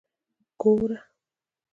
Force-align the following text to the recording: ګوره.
ګوره. 0.61 0.97